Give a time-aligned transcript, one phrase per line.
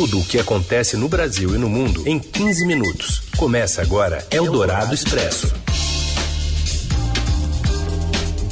[0.00, 3.20] Tudo o que acontece no Brasil e no mundo em 15 minutos.
[3.36, 5.52] Começa agora Eldorado Expresso.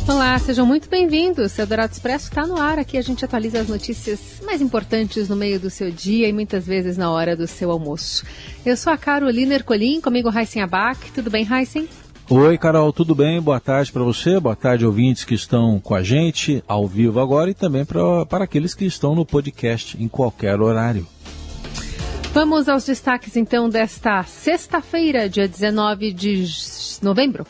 [0.07, 1.59] Olá, sejam muito bem-vindos.
[1.59, 2.79] Eldorado Expresso está no ar.
[2.79, 6.67] Aqui a gente atualiza as notícias mais importantes no meio do seu dia e muitas
[6.67, 8.27] vezes na hora do seu almoço.
[8.63, 11.11] Eu sou a Carolina Ercolim, comigo Heisen Abac.
[11.13, 11.89] Tudo bem, Heisen?
[12.29, 13.41] Oi, Carol, tudo bem?
[13.41, 17.49] Boa tarde para você, boa tarde, ouvintes que estão com a gente ao vivo agora
[17.49, 21.07] e também pra, para aqueles que estão no podcast em qualquer horário.
[22.33, 26.45] Vamos aos destaques então desta sexta-feira, dia 19 de
[27.03, 27.47] novembro.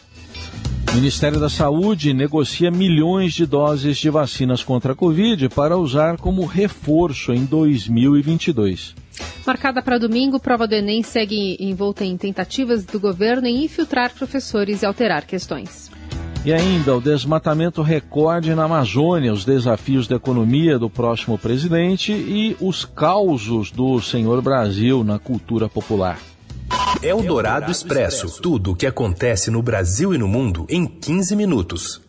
[0.90, 6.16] O Ministério da Saúde negocia milhões de doses de vacinas contra a Covid para usar
[6.16, 8.94] como reforço em 2022.
[9.46, 14.82] Marcada para domingo, prova do Enem segue envolta em tentativas do governo em infiltrar professores
[14.82, 15.87] e alterar questões.
[16.44, 22.56] E ainda o desmatamento recorde na Amazônia, os desafios da economia do próximo presidente e
[22.60, 26.18] os causos do senhor Brasil na cultura popular.
[27.02, 28.40] É o Dourado Expresso.
[28.40, 32.00] Tudo o que acontece no Brasil e no mundo em 15 minutos.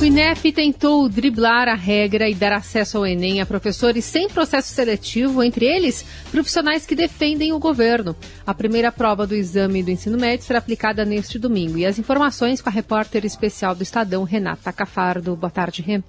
[0.00, 4.72] O INEP tentou driblar a regra e dar acesso ao Enem a professores sem processo
[4.72, 8.14] seletivo, entre eles profissionais que defendem o governo.
[8.46, 11.78] A primeira prova do exame do ensino médio será aplicada neste domingo.
[11.78, 15.34] E as informações com a repórter especial do Estadão, Renata Cafardo.
[15.34, 16.00] Boa tarde, Rê.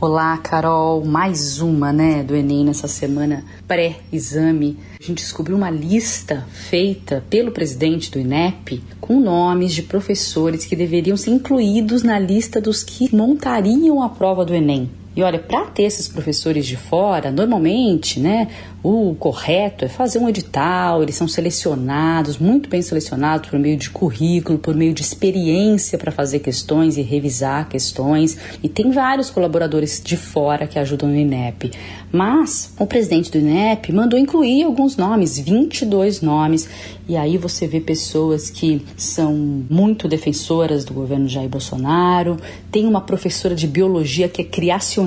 [0.00, 1.04] Olá, Carol.
[1.04, 4.76] Mais uma, né, do Enem nessa semana pré-exame.
[5.00, 10.74] A gente descobriu uma lista feita pelo presidente do INEP com nomes de professores que
[10.74, 14.90] deveriam ser incluídos na lista dos que montariam a prova do Enem.
[15.14, 18.48] E olha, para ter esses professores de fora, normalmente, né,
[18.82, 23.90] o correto é fazer um edital, eles são selecionados, muito bem selecionados por meio de
[23.90, 28.36] currículo, por meio de experiência para fazer questões e revisar questões.
[28.62, 31.70] E tem vários colaboradores de fora que ajudam no INEP.
[32.10, 36.68] Mas o presidente do INEP mandou incluir alguns nomes, 22 nomes.
[37.08, 42.36] E aí você vê pessoas que são muito defensoras do governo Jair Bolsonaro.
[42.70, 45.01] Tem uma professora de biologia que é criacionista,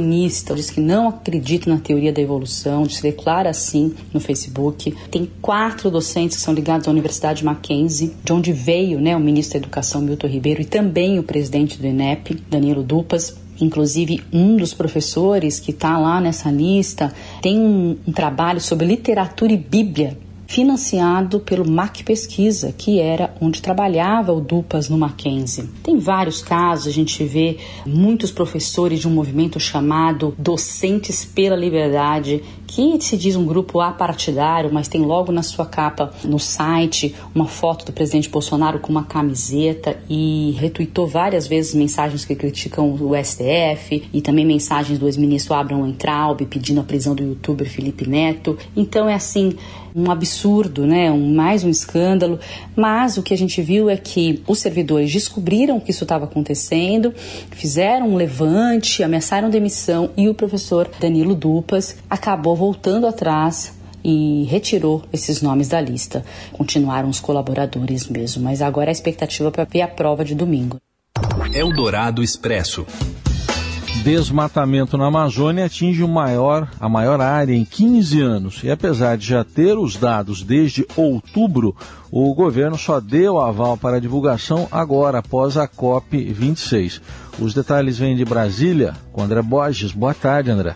[0.55, 4.95] diz que não acredita na teoria da evolução, se declara assim no Facebook.
[5.11, 9.59] Tem quatro docentes que são ligados à Universidade Mackenzie, de onde veio né, o ministro
[9.59, 13.35] da Educação Milton Ribeiro e também o presidente do INEP, Danilo Dupas.
[13.59, 19.53] Inclusive, um dos professores que está lá nessa lista tem um, um trabalho sobre literatura
[19.53, 20.17] e Bíblia
[20.47, 25.69] financiado pelo MAC Pesquisa, que era onde trabalhava o Dupas no Mackenzie.
[25.83, 32.43] Tem vários casos, a gente vê muitos professores de um movimento chamado Docentes pela Liberdade,
[32.67, 37.47] que se diz um grupo apartidário, mas tem logo na sua capa no site uma
[37.47, 43.11] foto do presidente Bolsonaro com uma camiseta e retuitou várias vezes mensagens que criticam o
[43.15, 48.57] STF e também mensagens do ex-ministro Abraham Entraub pedindo a prisão do youtuber Felipe Neto.
[48.75, 49.55] Então é assim,
[49.95, 51.09] um absurdo, né?
[51.09, 52.37] Um, mais um escândalo.
[52.75, 57.13] Mas o que a gente viu é que os servidores descobriram que isso estava acontecendo,
[57.51, 63.73] fizeram um levante, ameaçaram demissão e o professor Danilo Dupas acabou voltando atrás
[64.03, 66.23] e retirou esses nomes da lista.
[66.53, 70.77] Continuaram os colaboradores mesmo, mas agora a expectativa é para ver a prova de domingo.
[71.53, 72.85] Eldorado Expresso
[74.05, 78.63] desmatamento na Amazônia atinge o maior, a maior área em 15 anos.
[78.63, 81.75] E apesar de já ter os dados desde outubro,
[82.11, 87.01] o governo só deu aval para a divulgação agora, após a COP26.
[87.39, 89.91] Os detalhes vêm de Brasília, com André Borges.
[89.91, 90.75] Boa tarde, André.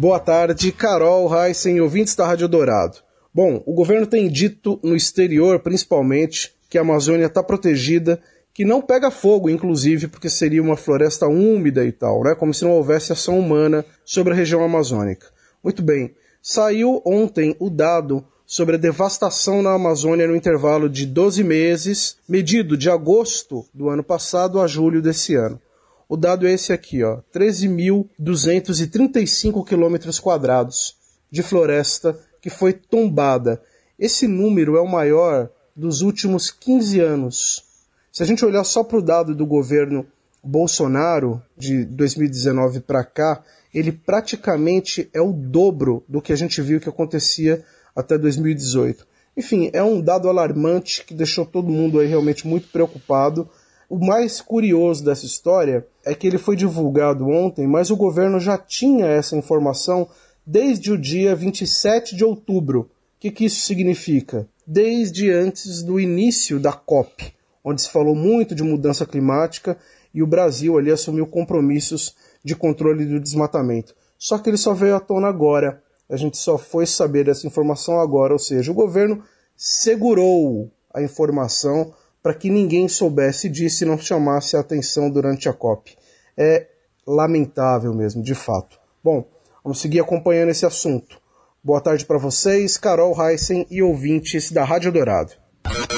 [0.00, 2.98] Boa tarde, Carol, Heisen, ouvintes da Rádio Dourado.
[3.34, 8.22] Bom, o governo tem dito no exterior, principalmente, que a Amazônia está protegida
[8.54, 12.36] que não pega fogo, inclusive, porque seria uma floresta úmida e tal, né?
[12.36, 15.26] Como se não houvesse ação humana sobre a região amazônica.
[15.64, 16.14] Muito bem.
[16.40, 22.76] Saiu ontem o dado sobre a devastação na Amazônia no intervalo de 12 meses, medido
[22.76, 25.60] de agosto do ano passado a julho desse ano.
[26.08, 30.96] O dado é esse aqui, ó, 13.235 quilômetros quadrados
[31.30, 33.60] de floresta que foi tombada.
[33.98, 37.62] Esse número é o maior dos últimos 15 anos.
[38.10, 40.06] Se a gente olhar só para o dado do governo
[40.42, 43.42] Bolsonaro de 2019 para cá,
[43.74, 47.62] ele praticamente é o dobro do que a gente viu que acontecia
[47.94, 49.06] até 2018.
[49.36, 53.48] Enfim, é um dado alarmante que deixou todo mundo aí realmente muito preocupado.
[53.88, 58.58] O mais curioso dessa história é que ele foi divulgado ontem, mas o governo já
[58.58, 60.08] tinha essa informação
[60.46, 62.80] desde o dia 27 de outubro.
[62.80, 64.46] O que, que isso significa?
[64.66, 67.38] Desde antes do início da COP
[67.68, 69.76] onde se falou muito de mudança climática
[70.14, 73.94] e o Brasil ali assumiu compromissos de controle do desmatamento.
[74.18, 78.00] Só que ele só veio à tona agora, A gente só foi saber dessa informação
[78.00, 79.22] agora, ou seja, o governo
[79.54, 85.52] segurou a informação para que ninguém soubesse disso e não chamasse a atenção durante a
[85.52, 85.96] COP.
[86.36, 86.66] É
[87.06, 88.78] lamentável mesmo, de fato.
[89.02, 89.24] Bom,
[89.62, 91.20] vamos seguir acompanhando esse assunto.
[91.62, 95.32] Boa tarde para vocês, Carol Heissen e ouvintes da Rádio Dourado.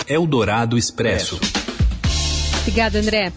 [0.09, 1.39] Eldorado Expresso.
[2.63, 3.33] Obrigada, André.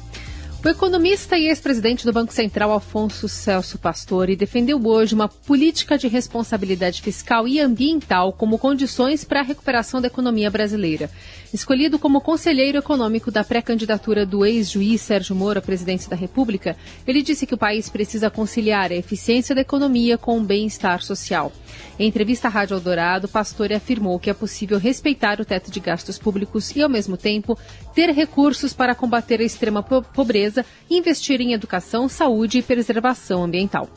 [0.65, 6.07] O economista e ex-presidente do Banco Central, Alfonso Celso Pastore, defendeu hoje uma política de
[6.07, 11.11] responsabilidade fiscal e ambiental como condições para a recuperação da economia brasileira.
[11.53, 17.21] Escolhido como conselheiro econômico da pré-candidatura do ex-juiz Sérgio Moro à presidência da República, ele
[17.21, 21.51] disse que o país precisa conciliar a eficiência da economia com o bem-estar social.
[21.99, 26.17] Em entrevista à Rádio Eldorado, Pastore afirmou que é possível respeitar o teto de gastos
[26.17, 27.59] públicos e, ao mesmo tempo,
[27.93, 33.87] ter recursos para combater a extrema pobreza investir em educação, saúde e preservação ambiental.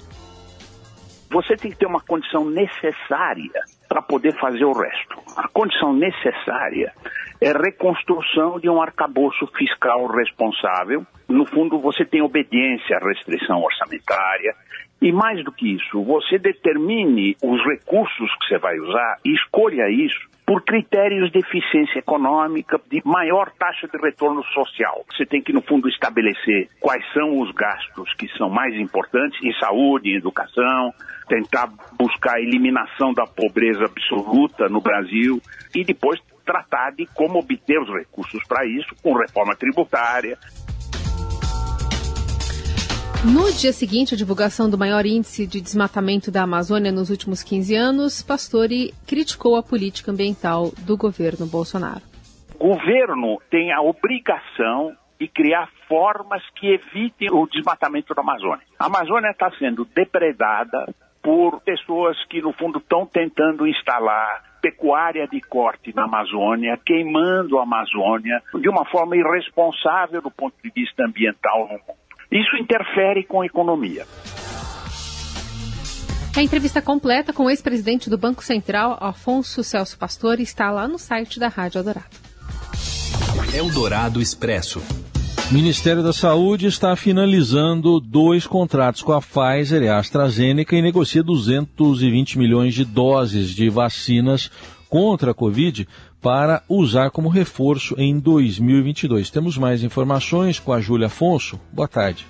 [1.31, 5.17] Você tem que ter uma condição necessária para poder fazer o resto.
[5.37, 6.93] A condição necessária
[7.41, 11.05] é reconstrução de um arcabouço fiscal responsável.
[11.29, 14.55] No fundo, você tem obediência à restrição orçamentária.
[15.03, 19.91] E mais do que isso, você determine os recursos que você vai usar e escolha
[19.91, 25.05] isso por critérios de eficiência econômica, de maior taxa de retorno social.
[25.11, 29.53] Você tem que, no fundo, estabelecer quais são os gastos que são mais importantes em
[29.59, 30.95] saúde, em educação,
[31.29, 35.43] tentar buscar a eliminação da pobreza absoluta no Brasil
[35.75, 40.39] e depois tratar de como obter os recursos para isso com reforma tributária,
[43.27, 47.75] no dia seguinte à divulgação do maior índice de desmatamento da Amazônia nos últimos 15
[47.75, 52.03] anos, Pastore criticou a política ambiental do governo Bolsonaro.
[52.55, 58.65] O governo tem a obrigação de criar formas que evitem o desmatamento da Amazônia.
[58.79, 65.41] A Amazônia está sendo depredada por pessoas que, no fundo, estão tentando instalar pecuária de
[65.41, 71.63] corte na Amazônia, queimando a Amazônia de uma forma irresponsável do ponto de vista ambiental
[71.63, 72.06] no mundo.
[72.31, 74.07] Isso interfere com a economia.
[76.37, 80.99] A entrevista completa com o ex-presidente do Banco Central, Afonso Celso Pastore, está lá no
[80.99, 82.11] site da Rádio Eldorado.
[83.55, 84.83] Eldorado Expresso.
[85.51, 90.83] O Ministério da Saúde está finalizando dois contratos com a Pfizer e a AstraZeneca e
[90.83, 94.51] negocia 220 milhões de doses de vacinas
[94.91, 95.89] contra a Covid
[96.27, 99.31] para usar como reforço em 2022.
[99.31, 101.57] Temos mais informações com a Júlia Afonso.
[101.73, 102.27] Boa tarde.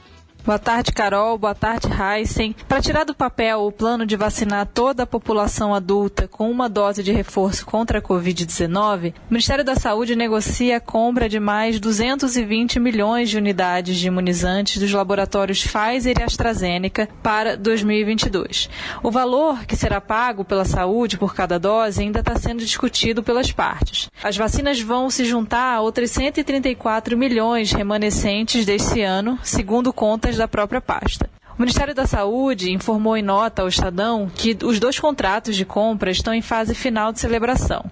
[0.46, 1.36] Boa tarde, Carol.
[1.36, 2.54] Boa tarde, Heisen.
[2.68, 7.02] Para tirar do papel o plano de vacinar toda a população adulta com uma dose
[7.02, 12.78] de reforço contra a Covid-19, o Ministério da Saúde negocia a compra de mais 220
[12.78, 18.70] milhões de unidades de imunizantes dos laboratórios Pfizer e AstraZeneca para 2022.
[19.02, 23.50] O valor que será pago pela saúde por cada dose ainda está sendo discutido pelas
[23.50, 24.08] partes.
[24.22, 30.48] As vacinas vão se juntar a outras 134 milhões remanescentes deste ano, segundo contas da
[30.48, 31.28] própria pasta.
[31.58, 36.10] O Ministério da Saúde informou em nota ao Estadão que os dois contratos de compra
[36.10, 37.82] estão em fase final de celebração.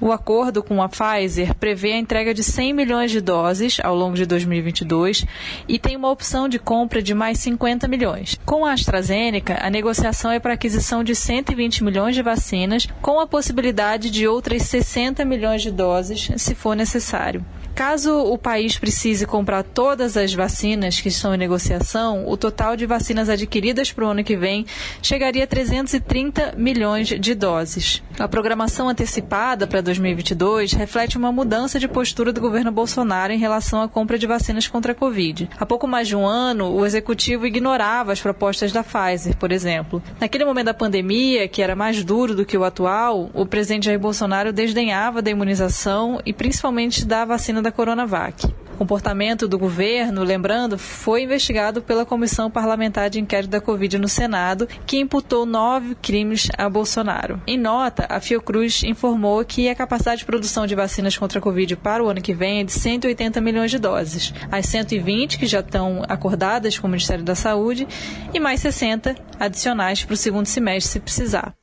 [0.00, 4.16] O acordo com a Pfizer prevê a entrega de 100 milhões de doses ao longo
[4.16, 5.26] de 2022
[5.68, 8.40] e tem uma opção de compra de mais 50 milhões.
[8.46, 13.26] Com a AstraZeneca, a negociação é para aquisição de 120 milhões de vacinas, com a
[13.26, 17.44] possibilidade de outras 60 milhões de doses, se for necessário.
[17.74, 22.86] Caso o país precise comprar todas as vacinas que estão em negociação, o total de
[22.86, 24.66] vacinas adquiridas para o ano que vem
[25.02, 28.02] chegaria a 330 milhões de doses.
[28.18, 33.80] A programação antecipada para 2022 reflete uma mudança de postura do governo Bolsonaro em relação
[33.80, 35.48] à compra de vacinas contra a Covid.
[35.58, 40.02] Há pouco mais de um ano, o executivo ignorava as propostas da Pfizer, por exemplo.
[40.20, 43.98] Naquele momento da pandemia, que era mais duro do que o atual, o presidente Jair
[43.98, 47.24] Bolsonaro desdenhava da imunização e principalmente da
[47.60, 48.46] vacina da Coronavac.
[48.74, 54.08] O comportamento do governo, lembrando, foi investigado pela Comissão Parlamentar de Inquérito da Covid no
[54.08, 57.42] Senado, que imputou nove crimes a Bolsonaro.
[57.46, 61.76] Em nota, a Fiocruz informou que a capacidade de produção de vacinas contra a Covid
[61.76, 64.32] para o ano que vem é de 180 milhões de doses.
[64.50, 67.86] As 120 que já estão acordadas com o Ministério da Saúde
[68.32, 71.54] e mais 60 adicionais para o segundo semestre, se precisar.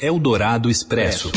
[0.00, 1.32] Eldorado Expresso.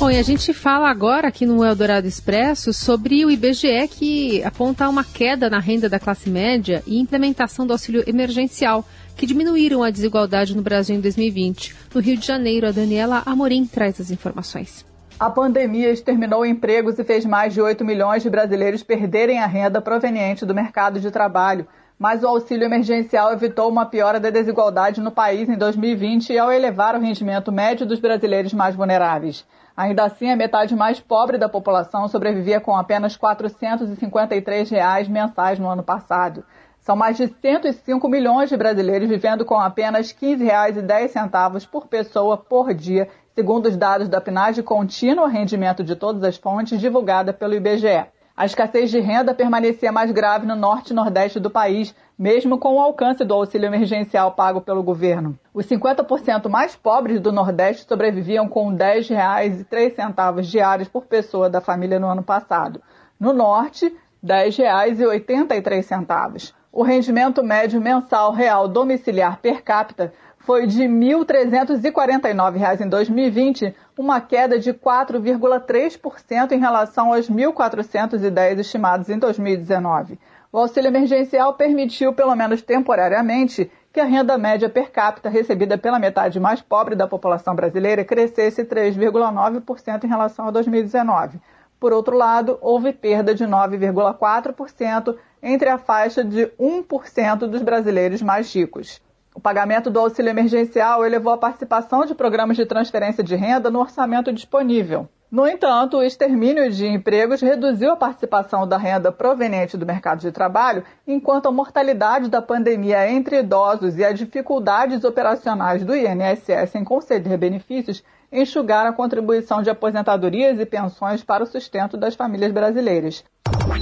[0.00, 4.88] Bom, e a gente fala agora aqui no Eldorado Expresso sobre o IBGE que aponta
[4.88, 8.82] uma queda na renda da classe média e implementação do auxílio emergencial,
[9.14, 11.76] que diminuíram a desigualdade no Brasil em 2020.
[11.94, 14.86] No Rio de Janeiro, a Daniela Amorim traz as informações.
[15.18, 19.82] A pandemia exterminou empregos e fez mais de 8 milhões de brasileiros perderem a renda
[19.82, 21.68] proveniente do mercado de trabalho.
[21.98, 26.96] mas o auxílio emergencial evitou uma piora da desigualdade no país em 2020 ao elevar
[26.96, 29.44] o rendimento médio dos brasileiros mais vulneráveis.
[29.76, 35.68] Ainda assim, a metade mais pobre da população sobrevivia com apenas 453 reais mensais no
[35.68, 36.44] ano passado.
[36.80, 42.72] São mais de 105 milhões de brasileiros vivendo com apenas R$ 15,10 por pessoa por
[42.72, 48.06] dia, segundo os dados da PNAD Contínua Rendimento de Todas as Fontes, divulgada pelo IBGE.
[48.40, 52.76] A escassez de renda permanecia mais grave no norte e nordeste do país, mesmo com
[52.76, 55.38] o alcance do auxílio emergencial pago pelo governo.
[55.52, 62.00] Os 50% mais pobres do Nordeste sobreviviam com R$ 10,03 diários por pessoa da família
[62.00, 62.80] no ano passado.
[63.20, 66.54] No Norte, R$ 10,83.
[66.72, 70.14] O rendimento médio mensal real domiciliar per capita
[70.50, 79.08] foi de R$ 1.349 em 2020, uma queda de 4,3% em relação aos 1.410 estimados
[79.08, 80.18] em 2019.
[80.50, 86.00] O auxílio emergencial permitiu, pelo menos temporariamente, que a renda média per capita recebida pela
[86.00, 91.40] metade mais pobre da população brasileira crescesse 3,9% em relação a 2019.
[91.78, 98.52] Por outro lado, houve perda de 9,4% entre a faixa de 1% dos brasileiros mais
[98.52, 99.00] ricos.
[99.40, 103.80] O pagamento do auxílio emergencial elevou a participação de programas de transferência de renda no
[103.80, 105.08] orçamento disponível.
[105.30, 110.30] No entanto, o extermínio de empregos reduziu a participação da renda proveniente do mercado de
[110.30, 116.84] trabalho, enquanto a mortalidade da pandemia entre idosos e as dificuldades operacionais do INSS em
[116.84, 123.24] conceder benefícios enxugaram a contribuição de aposentadorias e pensões para o sustento das famílias brasileiras.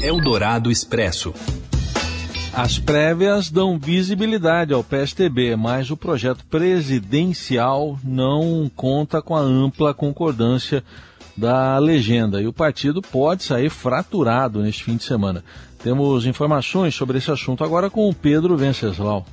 [0.00, 1.34] Eldorado Expresso.
[2.58, 9.94] As prévias dão visibilidade ao PSTB, mas o projeto presidencial não conta com a ampla
[9.94, 10.82] concordância
[11.36, 15.44] da legenda e o partido pode sair fraturado neste fim de semana.
[15.80, 19.24] Temos informações sobre esse assunto agora com o Pedro Venceslau.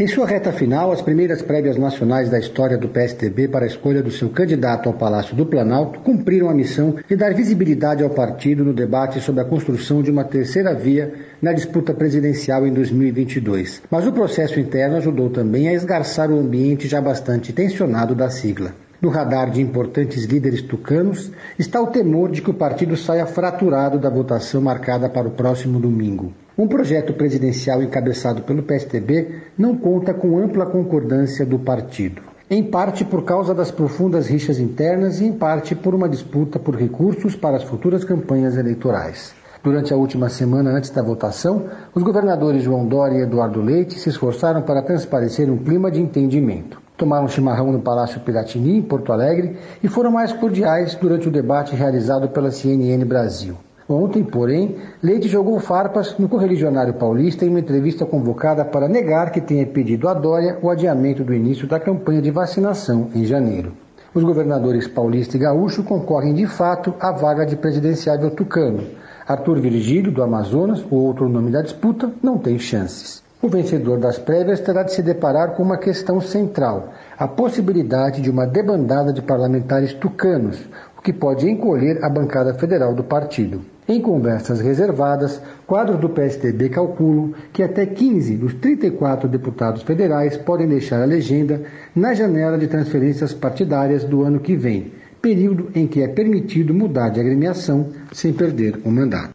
[0.00, 4.02] Em sua reta final, as primeiras prévias nacionais da história do PSDB para a escolha
[4.02, 8.64] do seu candidato ao Palácio do Planalto cumpriram a missão de dar visibilidade ao partido
[8.64, 13.82] no debate sobre a construção de uma terceira via na disputa presidencial em 2022.
[13.90, 18.72] Mas o processo interno ajudou também a esgarçar o ambiente já bastante tensionado da sigla.
[19.02, 23.98] No radar de importantes líderes tucanos está o temor de que o partido saia fraturado
[23.98, 26.32] da votação marcada para o próximo domingo.
[26.60, 32.20] Um projeto presidencial encabeçado pelo PSDB não conta com ampla concordância do partido.
[32.50, 36.76] Em parte por causa das profundas rixas internas e em parte por uma disputa por
[36.76, 39.32] recursos para as futuras campanhas eleitorais.
[39.64, 41.64] Durante a última semana antes da votação,
[41.94, 46.78] os governadores João Dória e Eduardo Leite se esforçaram para transparecer um clima de entendimento.
[46.94, 51.74] Tomaram chimarrão no Palácio Piratini, em Porto Alegre, e foram mais cordiais durante o debate
[51.74, 53.56] realizado pela CNN Brasil.
[53.90, 59.40] Ontem, porém, Leite jogou farpas no correligionário paulista em uma entrevista convocada para negar que
[59.40, 63.72] tenha pedido a Dória o adiamento do início da campanha de vacinação em janeiro.
[64.14, 68.84] Os governadores paulista e gaúcho concorrem de fato à vaga de presidenciável tucano.
[69.26, 73.24] Arthur Virgílio, do Amazonas, o outro nome da disputa, não tem chances.
[73.42, 78.30] O vencedor das prévias terá de se deparar com uma questão central: a possibilidade de
[78.30, 80.60] uma debandada de parlamentares tucanos,
[80.96, 83.62] o que pode encolher a bancada federal do partido.
[83.90, 90.68] Em conversas reservadas, quadros do PSDB calculam que até 15 dos 34 deputados federais podem
[90.68, 96.02] deixar a legenda na janela de transferências partidárias do ano que vem, período em que
[96.02, 99.34] é permitido mudar de agremiação sem perder o mandato.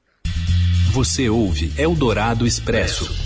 [0.93, 3.24] Você ouve Eldorado Expresso.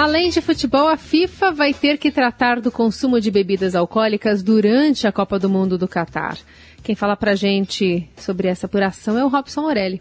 [0.00, 5.06] Além de futebol, a FIFA vai ter que tratar do consumo de bebidas alcoólicas durante
[5.06, 6.38] a Copa do Mundo do Catar.
[6.82, 10.00] Quem fala pra gente sobre essa apuração é o Robson Morelli.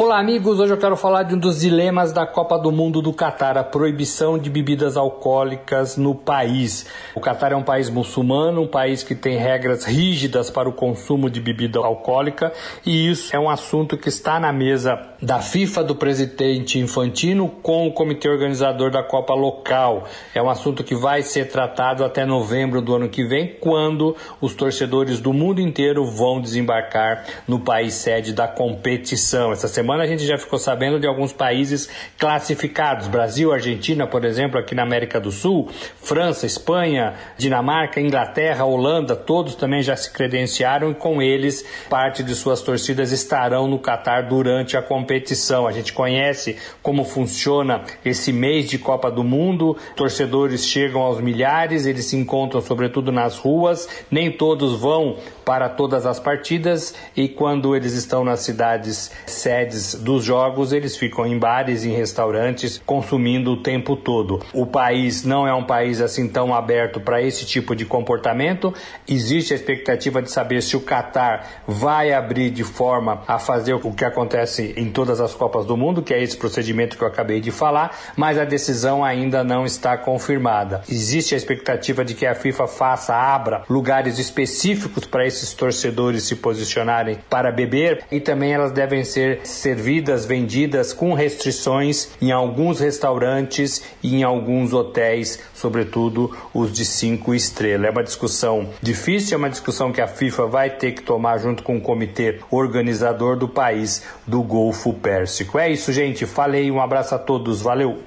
[0.00, 0.60] Olá, amigos.
[0.60, 3.64] Hoje eu quero falar de um dos dilemas da Copa do Mundo do Catar, a
[3.64, 6.86] proibição de bebidas alcoólicas no país.
[7.16, 11.28] O Catar é um país muçulmano, um país que tem regras rígidas para o consumo
[11.28, 12.52] de bebida alcoólica,
[12.86, 17.88] e isso é um assunto que está na mesa da FIFA do presidente Infantino com
[17.88, 20.06] o comitê organizador da Copa local.
[20.32, 24.54] É um assunto que vai ser tratado até novembro do ano que vem, quando os
[24.54, 29.50] torcedores do mundo inteiro vão desembarcar no país sede da competição.
[29.50, 34.58] Essa semana a gente já ficou sabendo de alguns países classificados: Brasil, Argentina, por exemplo,
[34.58, 35.68] aqui na América do Sul,
[36.00, 42.36] França, Espanha, Dinamarca, Inglaterra, Holanda, todos também já se credenciaram e com eles parte de
[42.36, 45.66] suas torcidas estarão no Catar durante a competição competição.
[45.66, 49.74] A gente conhece como funciona esse mês de Copa do Mundo.
[49.96, 53.88] Torcedores chegam aos milhares, eles se encontram sobretudo nas ruas.
[54.10, 55.16] Nem todos vão
[55.48, 61.24] para todas as partidas e quando eles estão nas cidades sedes dos jogos, eles ficam
[61.24, 64.42] em bares, em restaurantes, consumindo o tempo todo.
[64.52, 68.74] O país não é um país assim tão aberto para esse tipo de comportamento.
[69.08, 73.90] Existe a expectativa de saber se o Catar vai abrir de forma a fazer o
[73.90, 77.40] que acontece em todas as Copas do Mundo, que é esse procedimento que eu acabei
[77.40, 80.82] de falar, mas a decisão ainda não está confirmada.
[80.90, 86.24] Existe a expectativa de que a FIFA faça, abra lugares específicos para esse esses torcedores
[86.24, 92.80] se posicionarem para beber e também elas devem ser servidas, vendidas com restrições em alguns
[92.80, 97.88] restaurantes e em alguns hotéis, sobretudo os de cinco estrelas.
[97.88, 101.62] É uma discussão difícil, é uma discussão que a FIFA vai ter que tomar junto
[101.62, 105.58] com o comitê organizador do país do Golfo Pérsico.
[105.58, 106.26] É isso, gente.
[106.26, 108.02] Falei, um abraço a todos, valeu.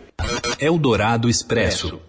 [0.60, 2.00] Eldorado Expresso.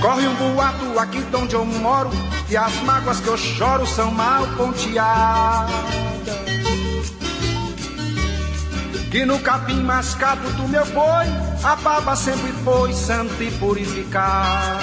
[0.00, 2.10] Corre um boato aqui de onde eu moro
[2.48, 5.70] Que as mágoas que eu choro são mal ponteadas.
[9.10, 11.26] Que no capim mascado do meu boi
[11.62, 14.80] A baba sempre foi santa e purificada.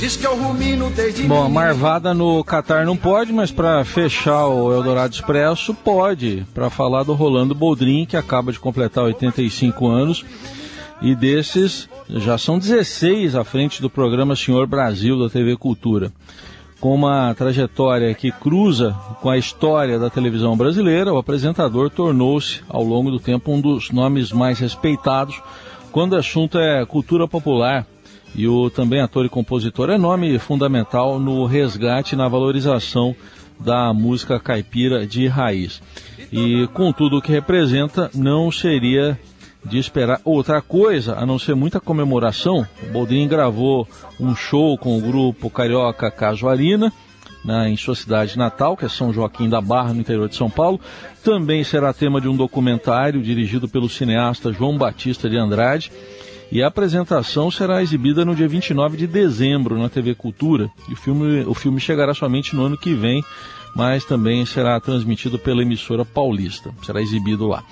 [0.00, 4.46] Diz que eu rumino desde Bom, a marvada no Catar não pode, mas para fechar
[4.46, 10.24] o Eldorado Expresso pode, para falar do Rolando Boldrin, que acaba de completar 85 anos
[11.00, 16.12] e desses já são 16 à frente do programa Senhor Brasil da TV Cultura.
[16.78, 22.82] Com uma trajetória que cruza com a história da televisão brasileira, o apresentador tornou-se, ao
[22.82, 25.40] longo do tempo, um dos nomes mais respeitados
[25.92, 27.86] quando o assunto é cultura popular.
[28.34, 33.14] E o também ator e compositor é nome fundamental no resgate e na valorização
[33.58, 35.82] da música caipira de raiz.
[36.32, 39.18] E com tudo o que representa, não seria
[39.64, 42.66] de esperar outra coisa, a não ser muita comemoração.
[42.82, 43.86] O Boldrin gravou
[44.18, 46.92] um show com o grupo carioca Casuarina,
[47.44, 50.50] né, em sua cidade natal, que é São Joaquim da Barra, no interior de São
[50.50, 50.80] Paulo.
[51.22, 55.90] Também será tema de um documentário dirigido pelo cineasta João Batista de Andrade.
[56.52, 60.68] E a apresentação será exibida no dia 29 de dezembro na TV Cultura.
[60.88, 63.24] E o filme, o filme chegará somente no ano que vem,
[63.74, 66.74] mas também será transmitido pela emissora paulista.
[66.82, 67.62] Será exibido lá.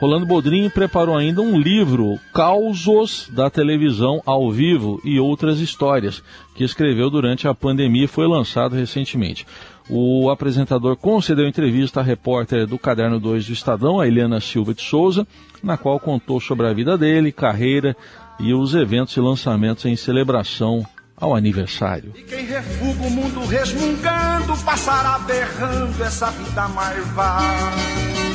[0.00, 6.22] Rolando Bodrin preparou ainda um livro, Causos da Televisão ao Vivo e Outras Histórias,
[6.54, 9.46] que escreveu durante a pandemia e foi lançado recentemente.
[9.90, 14.80] O apresentador concedeu entrevista à repórter do Caderno 2 do Estadão, a Eliana Silva de
[14.80, 15.26] Souza,
[15.62, 17.94] na qual contou sobre a vida dele, carreira
[18.38, 20.82] e os eventos e lançamentos em celebração
[21.14, 22.14] ao aniversário.
[22.16, 28.29] E quem refuga o mundo resmungando passará berrando essa vida marvada.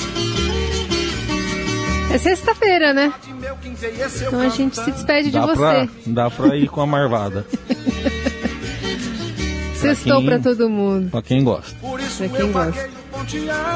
[2.15, 3.13] É sexta-feira, né?
[4.25, 5.57] Então a gente se despede dá de você.
[5.57, 7.45] Pra, dá pra ir com a marvada.
[9.75, 11.11] Sextou pra, pra todo mundo.
[11.11, 11.75] Pra quem gosta.
[12.17, 12.89] Pra quem gosta.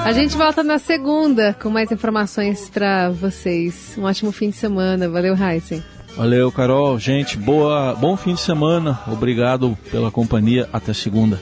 [0.06, 3.96] A gente volta na segunda com mais informações para vocês.
[3.98, 5.10] Um ótimo fim de semana.
[5.10, 5.84] Valeu, Heisen.
[6.16, 6.98] Valeu, Carol.
[6.98, 9.02] Gente, boa, bom fim de semana.
[9.06, 10.70] Obrigado pela companhia.
[10.72, 11.42] Até segunda.